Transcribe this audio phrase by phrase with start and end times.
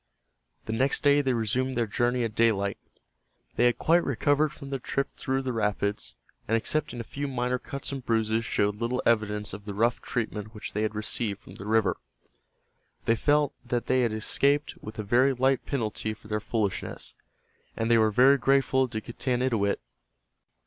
[0.65, 2.79] The next day they resumed their journey at daylight.
[3.55, 6.15] They had quite recovered from their trip through the rapids,
[6.47, 10.55] and excepting a few minor cuts and bruises showed little evidence of the rough treatment
[10.55, 11.97] which they had received from the river.
[13.05, 17.13] They felt that they had escaped with a very light penalty for their foolishness,
[17.77, 19.79] and they were very grateful to Getanittowit.